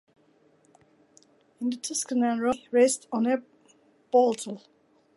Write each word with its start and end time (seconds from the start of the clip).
In 1.59 1.69
the 1.69 1.77
Tuscan 1.77 2.23
and 2.23 2.41
Roman 2.41 2.57
Doric 2.71 2.71
capital, 2.71 2.71
it 2.71 2.73
may 2.73 2.79
rest 2.81 3.07
on 3.13 3.27
a 3.27 3.43
boltel. 4.11 4.63